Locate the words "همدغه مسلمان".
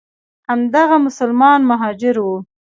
0.49-1.59